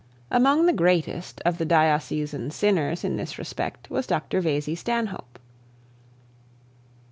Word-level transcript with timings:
Among 0.31 0.65
the 0.65 0.73
greatest 0.73 1.41
of 1.45 1.59
the 1.59 1.63
diocesan 1.63 2.49
sinners 2.49 3.03
in 3.03 3.17
this 3.17 3.37
respect 3.37 3.91
was 3.91 4.07
Dr 4.07 4.41
Vesey 4.41 4.73
Stanhope. 4.73 5.37